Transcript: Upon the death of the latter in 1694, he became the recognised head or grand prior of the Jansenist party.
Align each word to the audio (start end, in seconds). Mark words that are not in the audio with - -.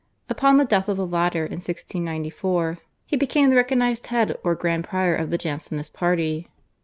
Upon 0.29 0.57
the 0.57 0.65
death 0.65 0.89
of 0.89 0.97
the 0.97 1.05
latter 1.05 1.45
in 1.45 1.57
1694, 1.59 2.79
he 3.05 3.15
became 3.15 3.51
the 3.51 3.55
recognised 3.55 4.07
head 4.07 4.35
or 4.43 4.55
grand 4.55 4.83
prior 4.85 5.13
of 5.15 5.29
the 5.29 5.37
Jansenist 5.37 5.93
party. 5.93 6.47